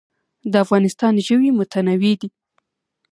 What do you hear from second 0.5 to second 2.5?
د افغانستان ژوي متنوع دي